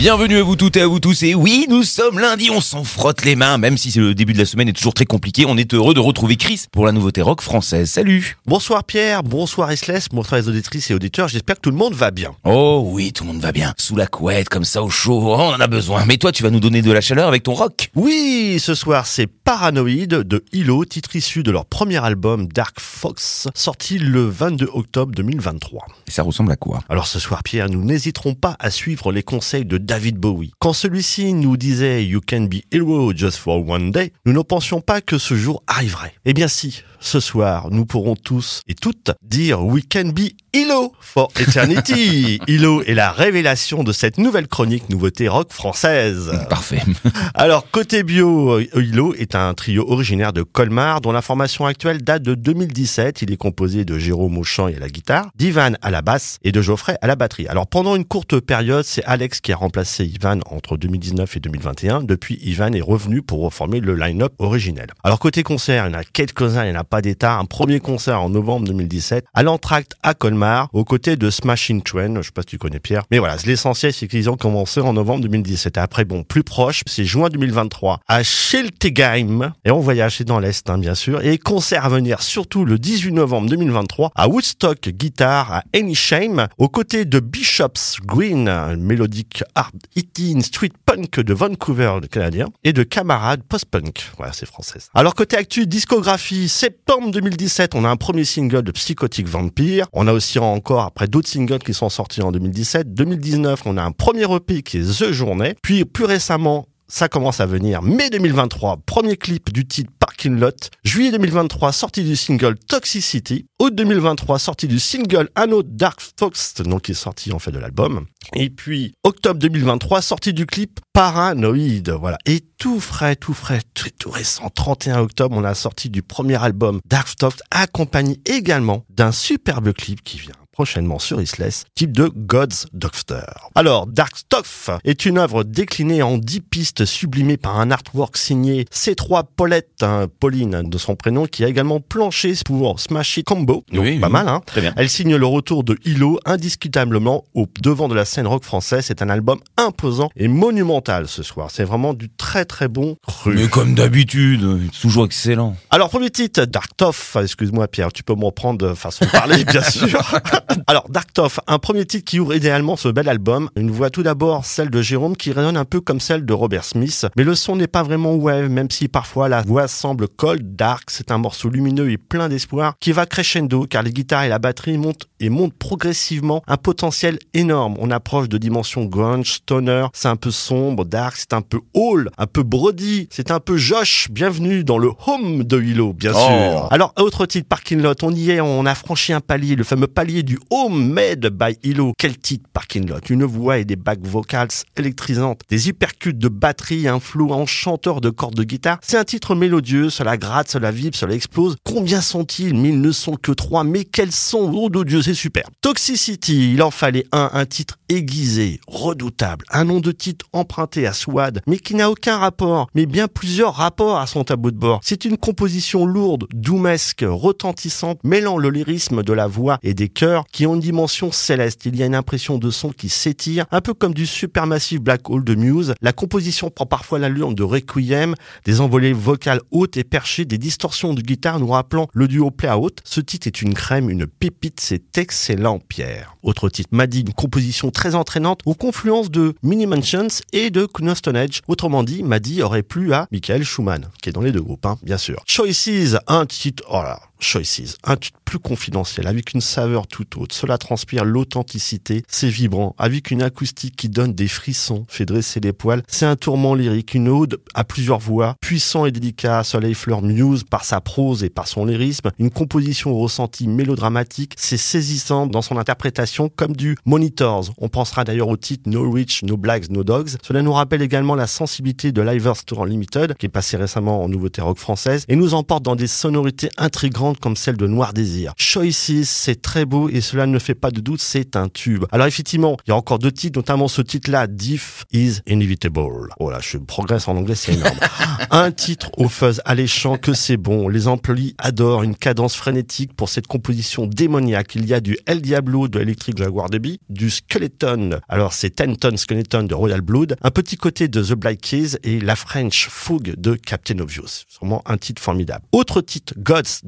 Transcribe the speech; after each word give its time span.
Bienvenue 0.00 0.38
à 0.38 0.42
vous 0.42 0.56
toutes 0.56 0.78
et 0.78 0.80
à 0.80 0.86
vous 0.86 0.98
tous. 0.98 1.24
Et 1.24 1.34
oui, 1.34 1.66
nous 1.68 1.82
sommes 1.82 2.18
lundi, 2.18 2.48
on 2.50 2.62
s'en 2.62 2.84
frotte 2.84 3.22
les 3.22 3.36
mains, 3.36 3.58
même 3.58 3.76
si 3.76 3.92
le 3.98 4.14
début 4.14 4.32
de 4.32 4.38
la 4.38 4.46
semaine 4.46 4.66
est 4.66 4.72
toujours 4.72 4.94
très 4.94 5.04
compliqué. 5.04 5.44
On 5.46 5.58
est 5.58 5.74
heureux 5.74 5.92
de 5.92 6.00
retrouver 6.00 6.38
Chris 6.38 6.64
pour 6.72 6.86
la 6.86 6.92
nouveauté 6.92 7.20
rock 7.20 7.42
française. 7.42 7.90
Salut 7.90 8.38
Bonsoir 8.46 8.84
Pierre, 8.84 9.22
bonsoir 9.22 9.70
Esles, 9.70 10.08
bonsoir 10.10 10.40
les 10.40 10.48
auditrices 10.48 10.90
et 10.90 10.94
auditeurs, 10.94 11.28
j'espère 11.28 11.56
que 11.56 11.60
tout 11.60 11.70
le 11.70 11.76
monde 11.76 11.92
va 11.92 12.10
bien. 12.10 12.32
Oh 12.44 12.82
oui, 12.86 13.12
tout 13.12 13.24
le 13.24 13.32
monde 13.34 13.42
va 13.42 13.52
bien. 13.52 13.74
Sous 13.76 13.94
la 13.94 14.06
couette, 14.06 14.48
comme 14.48 14.64
ça 14.64 14.82
au 14.82 14.88
chaud, 14.88 15.20
oh, 15.22 15.34
on 15.34 15.52
en 15.52 15.60
a 15.60 15.66
besoin. 15.66 16.06
Mais 16.06 16.16
toi, 16.16 16.32
tu 16.32 16.42
vas 16.42 16.50
nous 16.50 16.60
donner 16.60 16.80
de 16.80 16.92
la 16.92 17.02
chaleur 17.02 17.28
avec 17.28 17.42
ton 17.42 17.52
rock 17.52 17.90
Oui, 17.94 18.56
ce 18.58 18.74
soir 18.74 19.06
c'est 19.06 19.26
Paranoid 19.26 20.06
de 20.06 20.42
Hilo, 20.54 20.86
titre 20.86 21.14
issu 21.14 21.42
de 21.42 21.50
leur 21.50 21.66
premier 21.66 22.02
album 22.02 22.48
Dark 22.48 22.80
Fox, 22.80 23.48
sorti 23.54 23.98
le 23.98 24.24
22 24.24 24.66
octobre 24.72 25.12
2023. 25.14 25.84
Et 26.08 26.10
ça 26.10 26.22
ressemble 26.22 26.52
à 26.52 26.56
quoi? 26.56 26.80
Alors 26.88 27.06
ce 27.06 27.18
soir 27.18 27.42
Pierre, 27.42 27.68
nous 27.68 27.84
n'hésiterons 27.84 28.32
pas 28.32 28.56
à 28.60 28.70
suivre 28.70 29.12
les 29.12 29.22
conseils 29.22 29.66
de 29.66 29.89
David 29.90 30.18
Bowie. 30.18 30.52
Quand 30.60 30.72
celui-ci 30.72 31.32
nous 31.32 31.56
disait 31.56 32.04
You 32.04 32.20
can 32.24 32.42
be 32.42 32.62
hero 32.70 33.12
just 33.12 33.38
for 33.38 33.68
one 33.68 33.90
day, 33.90 34.12
nous 34.24 34.32
ne 34.32 34.40
pensions 34.40 34.80
pas 34.80 35.00
que 35.00 35.18
ce 35.18 35.34
jour 35.34 35.64
arriverait. 35.66 36.14
Eh 36.24 36.32
bien 36.32 36.46
si, 36.46 36.84
ce 37.00 37.18
soir, 37.18 37.68
nous 37.70 37.86
pourrons 37.86 38.14
tous 38.14 38.60
et 38.68 38.74
toutes 38.74 39.10
dire 39.22 39.64
We 39.64 39.82
can 39.90 40.10
be 40.10 40.32
Hilo 40.52 40.92
for 41.00 41.28
eternity. 41.38 42.40
Hilo 42.48 42.82
est 42.82 42.94
la 42.94 43.12
révélation 43.12 43.84
de 43.84 43.92
cette 43.92 44.18
nouvelle 44.18 44.48
chronique 44.48 44.88
nouveauté 44.88 45.28
rock 45.28 45.52
française. 45.52 46.32
Parfait. 46.48 46.82
Alors, 47.34 47.70
côté 47.70 48.02
bio, 48.02 48.58
Hilo 48.58 49.14
est 49.14 49.36
un 49.36 49.54
trio 49.54 49.88
originaire 49.88 50.32
de 50.32 50.42
Colmar 50.42 51.00
dont 51.00 51.12
la 51.12 51.22
formation 51.22 51.66
actuelle 51.66 52.02
date 52.02 52.22
de 52.22 52.34
2017. 52.34 53.22
Il 53.22 53.32
est 53.32 53.36
composé 53.36 53.84
de 53.84 53.96
Jérôme 53.96 54.38
au 54.38 54.42
chant 54.42 54.66
et 54.66 54.74
à 54.74 54.80
la 54.80 54.88
guitare, 54.88 55.30
d'Ivan 55.36 55.74
à 55.82 55.90
la 55.90 56.02
basse 56.02 56.38
et 56.42 56.50
de 56.50 56.60
Geoffrey 56.60 56.96
à 57.00 57.06
la 57.06 57.14
batterie. 57.14 57.46
Alors, 57.46 57.68
pendant 57.68 57.94
une 57.94 58.04
courte 58.04 58.40
période, 58.40 58.84
c'est 58.84 59.04
Alex 59.04 59.40
qui 59.40 59.52
a 59.52 59.56
remplacé 59.56 60.04
Ivan 60.04 60.40
entre 60.46 60.76
2019 60.76 61.36
et 61.36 61.40
2021. 61.40 62.02
Depuis, 62.02 62.40
Ivan 62.42 62.72
est 62.72 62.80
revenu 62.80 63.22
pour 63.22 63.40
reformer 63.42 63.78
le 63.78 63.94
line-up 63.94 64.32
originel. 64.38 64.88
Alors, 65.04 65.20
côté 65.20 65.44
concert, 65.44 65.86
il 65.86 65.92
y 65.92 65.94
en 65.94 65.98
a 65.98 66.04
quelques-uns, 66.04 66.64
il 66.64 66.72
n'y 66.72 66.76
en 66.76 66.80
a 66.80 66.84
pas 66.90 67.00
d'état. 67.00 67.38
Un 67.38 67.44
premier 67.44 67.80
concert 67.80 68.20
en 68.20 68.28
novembre 68.28 68.66
2017 68.66 69.24
à 69.32 69.42
l'entracte 69.42 69.94
à 70.02 70.12
Colmar, 70.14 70.68
aux 70.72 70.84
côtés 70.84 71.16
de 71.16 71.30
Smashing 71.30 71.82
Train. 71.82 72.16
Je 72.16 72.22
sais 72.22 72.32
pas 72.32 72.42
si 72.42 72.48
tu 72.48 72.58
connais 72.58 72.80
Pierre. 72.80 73.04
Mais 73.10 73.18
voilà, 73.18 73.36
l'essentiel, 73.46 73.92
c'est 73.92 74.08
qu'ils 74.08 74.28
ont 74.28 74.36
commencé 74.36 74.80
en 74.80 74.92
novembre 74.92 75.22
2017. 75.22 75.78
après, 75.78 76.04
bon, 76.04 76.24
plus 76.24 76.42
proche, 76.42 76.82
c'est 76.86 77.04
juin 77.04 77.28
2023 77.28 78.00
à 78.08 78.22
Schiltigheim. 78.22 79.52
Et 79.64 79.70
on 79.70 79.78
voyage 79.78 80.20
dans 80.22 80.40
l'Est, 80.40 80.68
hein, 80.68 80.78
bien 80.78 80.96
sûr. 80.96 81.24
Et 81.24 81.38
concert 81.38 81.84
à 81.84 81.88
venir 81.88 82.22
surtout 82.22 82.64
le 82.64 82.78
18 82.78 83.12
novembre 83.12 83.48
2023 83.48 84.10
à 84.16 84.28
Woodstock 84.28 84.88
Guitar 84.88 85.52
à 85.52 85.62
Any 85.74 85.94
Shame, 85.94 86.48
aux 86.58 86.68
côtés 86.68 87.04
de 87.04 87.20
Bishop's 87.20 87.98
Green, 88.04 88.76
mélodique 88.76 89.44
hard 89.54 89.76
hitting 89.94 90.42
street 90.42 90.72
punk 90.84 91.20
de 91.20 91.32
Vancouver, 91.32 91.98
le 92.02 92.08
canadien, 92.08 92.46
et 92.64 92.72
de 92.72 92.82
camarades 92.82 93.42
post-punk. 93.48 94.10
Voilà, 94.16 94.32
c'est 94.32 94.46
française. 94.46 94.88
Alors, 94.94 95.14
côté 95.14 95.36
actu, 95.36 95.66
discographie, 95.66 96.48
septembre 96.80 97.10
2017, 97.10 97.74
on 97.74 97.84
a 97.84 97.90
un 97.90 97.96
premier 97.96 98.24
single 98.24 98.62
de 98.62 98.72
Psychotic 98.72 99.28
Vampire. 99.28 99.86
On 99.92 100.06
a 100.06 100.14
aussi 100.14 100.38
encore, 100.38 100.84
après 100.84 101.08
d'autres 101.08 101.28
singles 101.28 101.58
qui 101.58 101.74
sont 101.74 101.90
sortis 101.90 102.22
en 102.22 102.32
2017. 102.32 102.94
2019, 102.94 103.62
on 103.66 103.76
a 103.76 103.82
un 103.82 103.92
premier 103.92 104.24
EP 104.34 104.62
qui 104.62 104.78
est 104.78 104.98
The 104.98 105.12
Journée. 105.12 105.56
Puis, 105.62 105.84
plus 105.84 106.06
récemment, 106.06 106.66
ça 106.90 107.08
commence 107.08 107.40
à 107.40 107.46
venir. 107.46 107.82
Mai 107.82 108.10
2023, 108.10 108.78
premier 108.84 109.16
clip 109.16 109.52
du 109.52 109.66
titre 109.66 109.90
Parking 109.98 110.38
Lot. 110.38 110.70
Juillet 110.84 111.12
2023, 111.12 111.72
sortie 111.72 112.04
du 112.04 112.16
single 112.16 112.56
Toxicity. 112.58 113.46
Août 113.60 113.74
2023, 113.74 114.38
sortie 114.38 114.68
du 114.68 114.78
single 114.78 115.30
Anno 115.34 115.62
Dark 115.62 116.00
Fox, 116.18 116.54
donc 116.54 116.82
qui 116.82 116.92
est 116.92 116.94
sorti 116.94 117.32
en 117.32 117.38
fait 117.38 117.52
de 117.52 117.58
l'album. 117.58 118.06
Et 118.34 118.50
puis, 118.50 118.92
octobre 119.04 119.38
2023, 119.38 120.02
sortie 120.02 120.32
du 120.32 120.46
clip 120.46 120.80
Paranoid. 120.92 121.90
Voilà. 121.98 122.18
Et 122.26 122.40
tout 122.58 122.80
frais, 122.80 123.16
tout 123.16 123.34
frais, 123.34 123.60
tout, 123.74 123.88
tout 123.98 124.10
récent, 124.10 124.50
31 124.50 125.00
octobre, 125.00 125.36
on 125.38 125.44
a 125.44 125.54
sorti 125.54 125.90
du 125.90 126.02
premier 126.02 126.42
album 126.42 126.80
Dark 126.86 127.08
Fox, 127.18 127.36
accompagné 127.50 128.20
également 128.26 128.84
d'un 128.90 129.12
superbe 129.12 129.72
clip 129.72 130.02
qui 130.02 130.18
vient 130.18 130.34
prochainement 130.60 130.98
sur 130.98 131.22
Isless, 131.22 131.64
type 131.74 131.92
de 131.92 132.12
God's 132.14 132.66
Doctor. 132.74 133.50
Alors, 133.54 133.86
Dark 133.86 134.14
Stuff 134.14 134.68
est 134.84 135.06
une 135.06 135.16
œuvre 135.16 135.42
déclinée 135.42 136.02
en 136.02 136.18
10 136.18 136.40
pistes 136.42 136.84
sublimées 136.84 137.38
par 137.38 137.58
un 137.58 137.70
artwork 137.70 138.18
signé 138.18 138.66
C3 138.70 139.22
Paulette, 139.36 139.82
hein, 139.82 140.06
Pauline 140.20 140.68
de 140.68 140.76
son 140.76 140.96
prénom, 140.96 141.24
qui 141.24 141.44
a 141.44 141.48
également 141.48 141.80
planché 141.80 142.34
pour 142.44 142.78
Smash 142.78 143.16
It 143.16 143.24
Combo. 143.26 143.64
Donc, 143.72 143.84
Oui, 143.84 143.98
pas 144.00 144.08
oui. 144.08 144.12
mal, 144.12 144.28
hein. 144.28 144.42
Très 144.44 144.60
bien. 144.60 144.74
Elle 144.76 144.90
signe 144.90 145.16
le 145.16 145.24
retour 145.24 145.64
de 145.64 145.78
Hilo, 145.86 146.20
indiscutablement 146.26 147.24
au 147.32 147.46
devant 147.62 147.88
de 147.88 147.94
la 147.94 148.04
scène 148.04 148.26
rock 148.26 148.44
française. 148.44 148.84
C'est 148.86 149.00
un 149.00 149.08
album 149.08 149.38
imposant 149.56 150.10
et 150.14 150.28
monumental 150.28 151.08
ce 151.08 151.22
soir. 151.22 151.48
C'est 151.50 151.64
vraiment 151.64 151.94
du 151.94 152.10
très 152.10 152.44
très 152.44 152.68
bon 152.68 152.96
cru. 153.06 153.34
Mais 153.34 153.48
comme 153.48 153.74
d'habitude, 153.74 154.68
toujours 154.78 155.06
excellent. 155.06 155.56
Alors, 155.70 155.88
premier 155.88 156.10
titre, 156.10 156.44
Dark 156.44 156.76
Toff. 156.76 157.16
Excuse-moi, 157.18 157.66
Pierre, 157.66 157.92
tu 157.94 158.02
peux 158.02 158.14
me 158.14 158.26
reprendre 158.26 158.58
de 158.68 158.74
façon 158.74 159.06
de 159.06 159.10
parler, 159.10 159.42
bien 159.46 159.62
sûr. 159.70 160.20
Alors, 160.66 160.88
Dark 160.88 161.12
Toff, 161.12 161.40
un 161.46 161.58
premier 161.58 161.84
titre 161.84 162.04
qui 162.04 162.18
ouvre 162.20 162.34
idéalement 162.34 162.76
ce 162.76 162.88
bel 162.88 163.08
album. 163.08 163.50
Une 163.56 163.70
voix 163.70 163.90
tout 163.90 164.02
d'abord, 164.02 164.44
celle 164.44 164.70
de 164.70 164.82
Jérôme, 164.82 165.16
qui 165.16 165.32
résonne 165.32 165.56
un 165.56 165.64
peu 165.64 165.80
comme 165.80 166.00
celle 166.00 166.24
de 166.24 166.32
Robert 166.32 166.64
Smith. 166.64 167.06
Mais 167.16 167.24
le 167.24 167.34
son 167.34 167.56
n'est 167.56 167.66
pas 167.66 167.82
vraiment 167.82 168.14
wave, 168.14 168.48
même 168.48 168.70
si 168.70 168.88
parfois 168.88 169.28
la 169.28 169.42
voix 169.42 169.68
semble 169.68 170.08
cold, 170.08 170.56
dark. 170.56 170.90
C'est 170.90 171.10
un 171.10 171.18
morceau 171.18 171.48
lumineux 171.48 171.90
et 171.90 171.98
plein 171.98 172.28
d'espoir 172.28 172.74
qui 172.80 172.92
va 172.92 173.06
crescendo, 173.06 173.66
car 173.68 173.82
les 173.82 173.92
guitares 173.92 174.24
et 174.24 174.28
la 174.28 174.38
batterie 174.38 174.78
montent 174.78 175.06
et 175.20 175.28
montent 175.28 175.54
progressivement 175.54 176.42
un 176.46 176.56
potentiel 176.56 177.18
énorme. 177.34 177.76
On 177.78 177.90
approche 177.90 178.28
de 178.28 178.38
dimensions 178.38 178.84
grunge, 178.86 179.32
stoner. 179.34 179.86
C'est 179.92 180.08
un 180.08 180.16
peu 180.16 180.30
sombre, 180.30 180.84
dark, 180.84 181.16
c'est 181.16 181.32
un 181.32 181.42
peu 181.42 181.60
hall, 181.74 182.10
un 182.18 182.26
peu 182.26 182.42
brody, 182.42 183.08
c'est 183.10 183.30
un 183.30 183.40
peu 183.40 183.56
Josh. 183.56 184.08
Bienvenue 184.10 184.64
dans 184.64 184.78
le 184.78 184.90
home 185.06 185.44
de 185.44 185.56
Willow, 185.56 185.92
bien 185.92 186.12
Oh. 186.14 186.18
sûr. 186.18 186.68
Alors, 186.72 186.92
autre 186.98 187.26
titre, 187.26 187.46
Parking 187.48 187.80
Lot, 187.80 188.02
on 188.02 188.10
y 188.12 188.30
est, 188.32 188.40
on 188.40 188.66
a 188.66 188.74
franchi 188.74 189.12
un 189.12 189.20
palier, 189.20 189.54
le 189.54 189.64
fameux 189.64 189.86
palier 189.86 190.22
du 190.22 190.38
Home 190.50 190.92
Made 190.92 191.26
by 191.28 191.56
Hilo. 191.62 191.92
Quel 191.98 192.18
titre, 192.18 192.48
Parking 192.52 192.88
Lot? 192.88 193.10
Une 193.10 193.24
voix 193.24 193.58
et 193.58 193.64
des 193.64 193.76
back 193.76 194.00
vocals 194.02 194.48
électrisantes, 194.76 195.40
des 195.48 195.68
hypercutes 195.68 196.18
de 196.18 196.28
batterie, 196.28 196.88
un 196.88 197.00
flow 197.00 197.32
enchanteur 197.32 198.00
de 198.00 198.10
cordes 198.10 198.34
de 198.34 198.44
guitare. 198.44 198.78
C'est 198.82 198.96
un 198.96 199.04
titre 199.04 199.34
mélodieux, 199.34 199.90
cela 199.90 200.16
gratte, 200.16 200.50
cela 200.50 200.70
vibre, 200.70 200.96
cela 200.96 201.14
explose. 201.14 201.56
Combien 201.64 202.00
sont-ils? 202.00 202.54
Mais 202.54 202.72
ne 202.72 202.92
sont 202.92 203.16
que 203.16 203.32
trois, 203.32 203.64
mais 203.64 203.84
quels 203.84 204.12
sont? 204.12 204.50
Oh 204.54 204.68
de 204.70 204.84
Dieu, 204.84 205.02
c'est 205.02 205.14
super. 205.14 205.48
Toxicity, 205.60 206.52
il 206.54 206.62
en 206.62 206.70
fallait 206.70 207.06
un, 207.12 207.30
un 207.32 207.46
titre 207.46 207.78
aiguisé, 207.88 208.60
redoutable, 208.66 209.44
un 209.50 209.64
nom 209.64 209.80
de 209.80 209.92
titre 209.92 210.26
emprunté 210.32 210.86
à 210.86 210.92
Swad, 210.92 211.42
mais 211.46 211.58
qui 211.58 211.74
n'a 211.74 211.90
aucun 211.90 212.18
rapport, 212.18 212.68
mais 212.74 212.86
bien 212.86 213.08
plusieurs 213.08 213.54
rapports 213.54 213.98
à 213.98 214.06
son 214.06 214.24
tableau 214.24 214.50
de 214.50 214.56
bord. 214.56 214.80
C'est 214.82 215.04
une 215.04 215.16
composition 215.16 215.86
lourde, 215.86 216.26
doumesque, 216.32 217.04
retentissante, 217.06 217.98
mêlant 218.04 218.38
le 218.38 218.50
lyrisme 218.50 219.02
de 219.02 219.12
la 219.12 219.26
voix 219.26 219.58
et 219.62 219.74
des 219.74 219.88
chœurs 219.88 220.19
qui 220.32 220.46
ont 220.46 220.54
une 220.54 220.60
dimension 220.60 221.12
céleste. 221.12 221.66
Il 221.66 221.76
y 221.76 221.82
a 221.82 221.86
une 221.86 221.94
impression 221.94 222.38
de 222.38 222.50
son 222.50 222.70
qui 222.70 222.88
s'étire, 222.88 223.46
un 223.50 223.60
peu 223.60 223.74
comme 223.74 223.94
du 223.94 224.06
supermassif 224.06 224.80
black 224.80 225.08
hole 225.10 225.24
de 225.24 225.34
Muse. 225.34 225.74
La 225.80 225.92
composition 225.92 226.50
prend 226.50 226.66
parfois 226.66 226.98
l'allure 226.98 227.32
de 227.34 227.42
Requiem, 227.42 228.14
des 228.44 228.60
envolées 228.60 228.92
vocales 228.92 229.40
hautes 229.50 229.76
et 229.76 229.84
perchées, 229.84 230.24
des 230.24 230.38
distorsions 230.38 230.94
de 230.94 231.02
guitare 231.02 231.40
nous 231.40 231.48
rappelant 231.48 231.88
le 231.92 232.08
duo 232.08 232.30
play 232.30 232.50
out. 232.50 232.78
Ce 232.84 233.00
titre 233.00 233.26
est 233.26 233.42
une 233.42 233.54
crème, 233.54 233.90
une 233.90 234.06
pépite, 234.06 234.60
c'est 234.60 234.98
excellent, 234.98 235.58
Pierre. 235.58 236.16
Autre 236.22 236.48
titre, 236.48 236.70
Maddy, 236.72 237.00
une 237.00 237.12
composition 237.12 237.70
très 237.70 237.94
entraînante 237.94 238.40
aux 238.44 238.54
confluences 238.54 239.10
de 239.10 239.34
Mini 239.42 239.66
Mansions 239.66 240.08
et 240.32 240.50
de 240.50 240.68
Stone 240.94 241.16
Age. 241.16 241.42
Autrement 241.48 241.82
dit, 241.82 242.02
Maddy 242.02 242.42
aurait 242.42 242.62
plu 242.62 242.92
à 242.92 243.06
Michael 243.12 243.44
Schumann, 243.44 243.88
qui 244.02 244.08
est 244.08 244.12
dans 244.12 244.20
les 244.20 244.32
deux 244.32 244.42
groupes, 244.42 244.66
hein, 244.66 244.78
bien 244.82 244.98
sûr. 244.98 245.22
Choices, 245.26 245.96
un 246.06 246.26
titre, 246.26 246.64
oh 246.70 246.82
Choices, 247.20 247.76
un 247.84 247.96
titre 247.96 248.18
plus 248.24 248.38
confidentiel, 248.38 249.06
avec 249.06 249.34
une 249.34 249.40
saveur 249.40 249.86
tout 249.86 250.20
autre. 250.20 250.34
Cela 250.34 250.56
transpire 250.56 251.04
l'authenticité, 251.04 252.02
c'est 252.08 252.28
vibrant, 252.28 252.74
avec 252.78 253.10
une 253.10 253.22
acoustique 253.22 253.76
qui 253.76 253.88
donne 253.88 254.14
des 254.14 254.28
frissons, 254.28 254.84
fait 254.88 255.04
dresser 255.04 255.40
les 255.40 255.52
poils. 255.52 255.82
C'est 255.88 256.06
un 256.06 256.16
tourment 256.16 256.54
lyrique, 256.54 256.94
une 256.94 257.08
ode 257.08 257.40
à 257.54 257.64
plusieurs 257.64 257.98
voix, 257.98 258.36
puissant 258.40 258.86
et 258.86 258.92
délicat, 258.92 259.42
Soleil 259.44 259.74
Fleur 259.74 260.02
Muse 260.02 260.44
par 260.44 260.64
sa 260.64 260.80
prose 260.80 261.24
et 261.24 261.30
par 261.30 261.48
son 261.48 261.64
lyrisme, 261.64 262.10
une 262.18 262.30
composition 262.30 262.92
au 262.92 262.98
ressenti 262.98 263.48
mélodramatique, 263.48 264.34
c'est 264.36 264.56
saisissant 264.56 265.26
dans 265.26 265.42
son 265.42 265.56
interprétation 265.56 266.28
comme 266.28 266.54
du 266.54 266.76
Monitors. 266.84 267.50
On 267.58 267.68
pensera 267.68 268.04
d'ailleurs 268.04 268.28
au 268.28 268.36
titre 268.36 268.70
No 268.70 268.90
Rich, 268.90 269.24
No 269.24 269.36
Blacks, 269.36 269.70
No 269.70 269.84
Dogs. 269.84 270.10
Cela 270.22 270.42
nous 270.42 270.52
rappelle 270.52 270.82
également 270.82 271.14
la 271.14 271.26
sensibilité 271.26 271.92
de 271.92 272.02
Livers 272.02 272.44
Tour 272.44 272.62
Unlimited, 272.62 273.14
qui 273.16 273.26
est 273.26 273.30
passé 273.30 273.56
récemment 273.56 274.02
en 274.02 274.08
nouveauté 274.08 274.40
rock 274.40 274.58
française, 274.58 275.04
et 275.08 275.16
nous 275.16 275.34
emporte 275.34 275.62
dans 275.62 275.76
des 275.76 275.86
sonorités 275.86 276.50
intrigantes 276.56 277.09
comme 277.18 277.36
celle 277.36 277.56
de 277.56 277.66
Noir 277.66 277.92
Désir. 277.92 278.32
Choices, 278.36 279.04
c'est 279.04 279.40
très 279.40 279.64
beau 279.64 279.88
et 279.88 280.00
cela 280.00 280.26
ne 280.26 280.38
fait 280.38 280.54
pas 280.54 280.70
de 280.70 280.80
doute, 280.80 281.00
c'est 281.00 281.36
un 281.36 281.48
tube. 281.48 281.84
Alors 281.92 282.06
effectivement, 282.06 282.56
il 282.66 282.70
y 282.70 282.72
a 282.72 282.76
encore 282.76 282.98
deux 282.98 283.12
titres, 283.12 283.38
notamment 283.38 283.68
ce 283.68 283.82
titre-là, 283.82 284.26
Diff 284.26 284.84
is 284.92 285.20
Inevitable. 285.26 286.08
Oh 286.18 286.30
là, 286.30 286.38
je 286.40 286.58
progresse 286.58 287.08
en 287.08 287.16
anglais, 287.16 287.34
c'est 287.34 287.54
énorme. 287.54 287.76
un 288.30 288.50
titre 288.52 288.90
au 288.96 289.08
fuzz 289.08 289.40
alléchant 289.44 289.96
que 289.96 290.12
c'est 290.12 290.36
bon. 290.36 290.68
Les 290.68 290.88
employés 290.88 291.34
adorent 291.38 291.82
une 291.82 291.96
cadence 291.96 292.36
frénétique 292.36 292.94
pour 292.94 293.08
cette 293.08 293.26
composition 293.26 293.86
démoniaque. 293.86 294.54
Il 294.54 294.66
y 294.66 294.74
a 294.74 294.80
du 294.80 294.98
El 295.06 295.22
Diablo 295.22 295.68
de 295.68 295.80
Electric 295.80 296.18
Jaguar 296.18 296.50
Debbie, 296.50 296.80
du 296.88 297.10
Skeleton. 297.10 298.00
Alors 298.08 298.32
c'est 298.32 298.50
Ten 298.50 298.76
Ton 298.76 298.96
Skeleton 298.96 299.44
de 299.44 299.54
Royal 299.54 299.80
Blood, 299.80 300.16
un 300.22 300.30
petit 300.30 300.56
côté 300.56 300.88
de 300.88 301.02
The 301.02 301.14
Black 301.14 301.40
Keys 301.40 301.76
et 301.82 302.00
la 302.00 302.16
French 302.16 302.68
Fougue 302.68 303.14
de 303.16 303.34
Captain 303.34 303.78
Obvious. 303.78 304.24
Sûrement 304.28 304.62
un 304.66 304.76
titre 304.76 305.02
formidable. 305.02 305.44
Autre 305.52 305.80
titre, 305.80 306.14
God's 306.18 306.60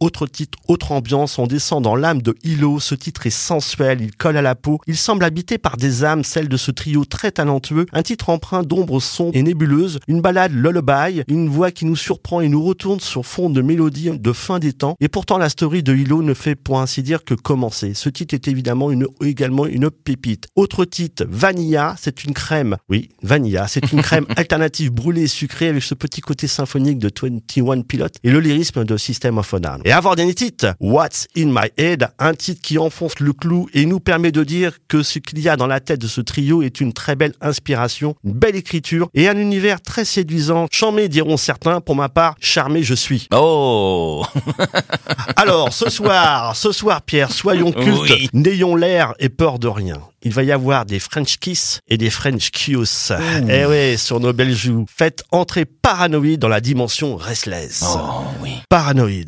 Autre 0.00 0.26
titre, 0.26 0.58
autre 0.68 0.92
ambiance. 0.92 1.38
On 1.38 1.46
descend 1.46 1.84
dans 1.84 1.96
l'âme 1.96 2.22
de 2.22 2.34
Hilo. 2.44 2.80
Ce 2.80 2.94
titre 2.94 3.26
est 3.26 3.30
sensuel, 3.30 4.00
il 4.00 4.16
colle 4.16 4.36
à 4.36 4.42
la 4.42 4.54
peau. 4.54 4.80
Il 4.86 4.96
semble 4.96 5.24
habité 5.24 5.58
par 5.58 5.76
des 5.76 6.04
âmes, 6.04 6.24
celles 6.24 6.48
de 6.48 6.56
ce 6.56 6.70
trio 6.70 7.04
très 7.04 7.30
talentueux. 7.30 7.86
Un 7.92 8.02
titre 8.02 8.30
empreint 8.30 8.62
d'ombres 8.62 9.00
sombres 9.00 9.36
et 9.36 9.42
nébuleuses. 9.42 10.00
Une 10.08 10.20
balade 10.20 10.52
lullaby, 10.52 11.22
une 11.28 11.48
voix 11.48 11.70
qui 11.70 11.84
nous 11.84 11.96
surprend 11.96 12.40
et 12.40 12.48
nous 12.48 12.62
retourne 12.62 13.00
sur 13.00 13.26
fond 13.26 13.50
de 13.50 13.60
mélodie 13.60 14.10
de 14.10 14.32
fin 14.32 14.58
des 14.58 14.72
temps. 14.72 14.96
Et 15.00 15.08
pourtant, 15.08 15.38
la 15.38 15.48
story 15.48 15.82
de 15.82 15.94
Hilo 15.94 16.22
ne 16.22 16.34
fait 16.34 16.54
pour 16.54 16.80
ainsi 16.80 17.02
dire 17.02 17.24
que 17.24 17.34
commencer. 17.34 17.92
Ce 17.94 18.08
titre 18.08 18.34
est 18.34 18.48
évidemment 18.48 18.90
une, 18.90 19.06
également 19.22 19.66
une 19.66 19.90
pépite. 19.90 20.48
Autre 20.56 20.84
titre, 20.84 21.24
Vanilla, 21.28 21.96
c'est 21.98 22.24
une 22.24 22.32
crème. 22.32 22.76
Oui, 22.88 23.10
Vanilla, 23.22 23.68
c'est 23.68 23.92
une 23.92 24.02
crème 24.02 24.26
alternative 24.36 24.92
brûlée 24.92 25.22
et 25.22 25.28
sucrée 25.28 25.68
avec 25.68 25.82
ce 25.82 25.94
petit 25.94 26.20
côté 26.20 26.46
symphonique 26.46 26.98
de 26.98 27.10
21 27.10 27.82
Pilot 27.82 28.06
et 28.24 28.30
le 28.30 28.40
lyrisme 28.40 28.84
de 28.84 28.96
System 28.96 29.38
of 29.38 29.49
Et 29.84 29.92
avoir 29.92 30.16
des 30.16 30.32
titres, 30.34 30.74
What's 30.80 31.26
in 31.36 31.46
my 31.46 31.70
head, 31.76 32.08
un 32.18 32.34
titre 32.34 32.60
qui 32.62 32.78
enfonce 32.78 33.18
le 33.20 33.32
clou 33.32 33.68
et 33.74 33.86
nous 33.86 34.00
permet 34.00 34.32
de 34.32 34.44
dire 34.44 34.72
que 34.88 35.02
ce 35.02 35.18
qu'il 35.18 35.38
y 35.40 35.48
a 35.48 35.56
dans 35.56 35.66
la 35.66 35.80
tête 35.80 36.00
de 36.00 36.06
ce 36.06 36.20
trio 36.20 36.62
est 36.62 36.80
une 36.80 36.92
très 36.92 37.16
belle 37.16 37.34
inspiration, 37.40 38.14
une 38.24 38.32
belle 38.32 38.56
écriture 38.56 39.08
et 39.14 39.28
un 39.28 39.36
univers 39.36 39.80
très 39.80 40.04
séduisant. 40.04 40.66
Charmé 40.70 41.08
diront 41.08 41.36
certains, 41.36 41.80
pour 41.80 41.96
ma 41.96 42.08
part, 42.08 42.34
charmé 42.40 42.82
je 42.82 42.94
suis. 42.94 43.28
Oh 43.34 44.24
Alors, 45.36 45.72
ce 45.72 45.90
soir, 45.90 46.54
ce 46.56 46.72
soir 46.72 47.02
Pierre, 47.02 47.32
soyons 47.32 47.72
cultes, 47.72 48.10
Oui. 48.10 48.28
n'ayons 48.32 48.76
l'air 48.76 49.14
et 49.18 49.28
peur 49.28 49.58
de 49.58 49.68
rien. 49.68 50.00
Il 50.22 50.32
va 50.34 50.42
y 50.42 50.52
avoir 50.52 50.84
des 50.84 50.98
French 50.98 51.38
Kiss 51.38 51.80
et 51.88 51.96
des 51.96 52.10
French 52.10 52.50
Kiss. 52.50 53.10
Eh 53.48 53.64
ouais, 53.64 53.96
sur 53.96 54.20
nos 54.20 54.34
belles 54.34 54.54
joues. 54.54 54.84
Faites 54.94 55.24
entrer 55.30 55.64
Paranoid 55.64 56.36
dans 56.36 56.48
la 56.48 56.60
dimension 56.60 57.16
restless. 57.16 57.82
Oh 57.86 58.24
oui. 58.42 58.52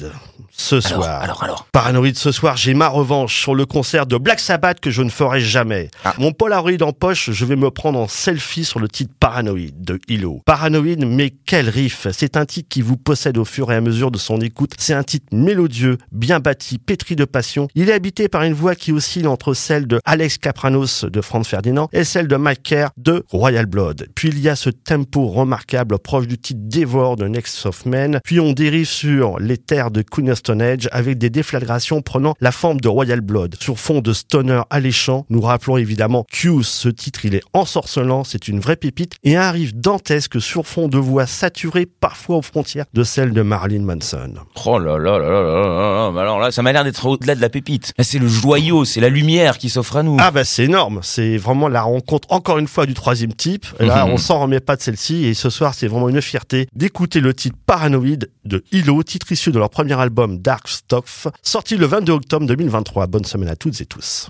Paranoid. 0.02 0.41
Ce 0.54 0.74
Alors, 0.74 0.86
soir. 1.04 1.22
alors, 1.22 1.42
alors. 1.42 1.66
Paranoid 1.72 2.14
ce 2.14 2.30
soir, 2.30 2.56
j'ai 2.58 2.74
ma 2.74 2.88
revanche 2.88 3.40
sur 3.40 3.54
le 3.54 3.64
concert 3.64 4.06
de 4.06 4.18
Black 4.18 4.38
Sabbath 4.38 4.80
que 4.80 4.90
je 4.90 5.02
ne 5.02 5.08
ferai 5.08 5.40
jamais. 5.40 5.88
Ah. 6.04 6.14
Mon 6.18 6.32
Polaroid 6.32 6.82
en 6.82 6.92
poche, 6.92 7.30
je 7.30 7.44
vais 7.46 7.56
me 7.56 7.70
prendre 7.70 7.98
en 7.98 8.06
selfie 8.06 8.64
sur 8.66 8.78
le 8.78 8.86
titre 8.86 9.12
Paranoid 9.18 9.70
de 9.78 9.98
Hilo. 10.08 10.40
Paranoid, 10.44 11.04
mais 11.06 11.30
quel 11.46 11.70
riff 11.70 12.06
C'est 12.12 12.36
un 12.36 12.44
titre 12.44 12.68
qui 12.68 12.82
vous 12.82 12.98
possède 12.98 13.38
au 13.38 13.46
fur 13.46 13.72
et 13.72 13.76
à 13.76 13.80
mesure 13.80 14.10
de 14.10 14.18
son 14.18 14.40
écoute. 14.42 14.72
C'est 14.78 14.92
un 14.92 15.02
titre 15.02 15.26
mélodieux, 15.32 15.96
bien 16.12 16.38
bâti, 16.38 16.76
pétri 16.78 17.16
de 17.16 17.24
passion. 17.24 17.68
Il 17.74 17.88
est 17.88 17.94
habité 17.94 18.28
par 18.28 18.42
une 18.42 18.52
voix 18.54 18.74
qui 18.74 18.92
oscille 18.92 19.26
entre 19.26 19.54
celle 19.54 19.86
de 19.86 20.00
Alex 20.04 20.36
Capranos 20.36 21.06
de 21.06 21.20
Franz 21.22 21.48
Ferdinand 21.48 21.88
et 21.92 22.04
celle 22.04 22.28
de 22.28 22.36
Mike 22.36 22.62
Kerr 22.62 22.88
de 22.98 23.24
Royal 23.30 23.64
Blood. 23.64 24.08
Puis 24.14 24.28
il 24.28 24.38
y 24.38 24.50
a 24.50 24.56
ce 24.56 24.68
tempo 24.68 25.28
remarquable 25.28 25.98
proche 25.98 26.26
du 26.26 26.36
titre 26.36 26.60
Devour 26.62 27.16
de 27.16 27.26
Next 27.26 27.64
of 27.64 27.86
Men. 27.86 28.20
Puis 28.22 28.38
on 28.38 28.52
dérive 28.52 28.86
sur 28.86 29.38
les 29.38 29.56
terres 29.56 29.90
de 29.90 30.02
Queen 30.02 30.30
of 30.30 30.41
Stone 30.42 30.60
Age 30.60 30.88
avec 30.90 31.18
des 31.18 31.30
déflagrations 31.30 32.02
prenant 32.02 32.34
la 32.40 32.50
forme 32.50 32.80
de 32.80 32.88
Royal 32.88 33.20
Blood. 33.20 33.54
Sur 33.60 33.78
fond 33.78 34.00
de 34.00 34.12
stoner 34.12 34.60
alléchant, 34.70 35.24
nous 35.30 35.40
rappelons 35.40 35.76
évidemment 35.76 36.24
Q. 36.32 36.64
Ce 36.64 36.88
titre, 36.88 37.24
il 37.24 37.36
est 37.36 37.42
ensorcelant, 37.52 38.24
c'est 38.24 38.48
une 38.48 38.58
vraie 38.58 38.74
pépite 38.74 39.12
et 39.22 39.36
un 39.36 39.52
riff 39.52 39.72
dantesque 39.72 40.40
sur 40.42 40.66
fond 40.66 40.88
de 40.88 40.98
voix 40.98 41.26
saturée, 41.26 41.86
parfois 41.86 42.38
aux 42.38 42.42
frontières 42.42 42.86
de 42.92 43.04
celle 43.04 43.32
de 43.32 43.42
Marilyn 43.42 43.84
Manson. 43.84 44.34
Oh 44.66 44.80
là 44.80 44.98
là 44.98 45.16
là 45.18 45.28
là 45.30 45.42
là 45.42 46.10
là 46.12 46.20
Alors 46.20 46.40
là, 46.40 46.50
ça 46.50 46.62
m'a 46.62 46.72
l'air 46.72 46.82
d'être 46.82 47.06
au-delà 47.06 47.36
de 47.36 47.40
la 47.40 47.48
pépite. 47.48 47.92
C'est 48.00 48.18
le 48.18 48.26
joyau, 48.26 48.84
c'est 48.84 49.00
la 49.00 49.10
lumière 49.10 49.58
qui 49.58 49.70
s'offre 49.70 49.96
à 49.98 50.02
nous. 50.02 50.16
Ah 50.18 50.32
bah 50.32 50.42
c'est 50.42 50.64
énorme, 50.64 50.98
c'est 51.04 51.36
vraiment 51.36 51.68
la 51.68 51.82
rencontre 51.82 52.26
encore 52.32 52.58
une 52.58 52.66
fois 52.66 52.84
du 52.86 52.94
troisième 52.94 53.32
type. 53.32 53.66
Là, 53.78 54.06
Mhm. 54.06 54.12
on 54.14 54.16
s'en 54.16 54.40
remet 54.40 54.58
pas 54.58 54.74
de 54.74 54.82
celle-ci 54.82 55.26
et 55.26 55.34
ce 55.34 55.50
soir, 55.50 55.72
c'est 55.74 55.86
vraiment 55.86 56.08
une 56.08 56.20
fierté 56.20 56.66
d'écouter 56.74 57.20
le 57.20 57.32
titre 57.32 57.56
Paranoid 57.64 58.26
de 58.44 58.64
Hilo, 58.72 59.04
titre 59.04 59.30
issu 59.30 59.52
de 59.52 59.58
leur 59.60 59.70
premier 59.70 59.98
album 60.00 60.31
Dark 60.32 60.68
Stuff, 60.68 61.28
sorti 61.42 61.76
le 61.76 61.86
22 61.86 62.12
octobre 62.12 62.46
2023. 62.46 63.06
Bonne 63.06 63.24
semaine 63.24 63.48
à 63.48 63.56
toutes 63.56 63.80
et 63.80 63.86
tous. 63.86 64.28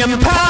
Birmingham 0.00 0.20
Power. 0.20 0.49